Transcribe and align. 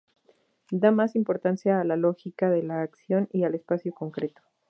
Da 0.71 0.89
más 0.89 1.15
importancia 1.15 1.79
a 1.79 1.83
la 1.83 1.95
lógica 1.95 2.49
de 2.49 2.63
la 2.63 2.81
acción 2.81 3.29
y 3.31 3.43
al 3.43 3.53
espacio 3.53 3.93
concreto. 3.93 4.41